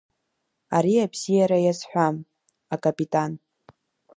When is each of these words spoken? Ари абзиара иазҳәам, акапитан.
Ари 0.75 0.95
абзиара 1.05 1.57
иазҳәам, 1.65 2.15
акапитан. 2.73 3.31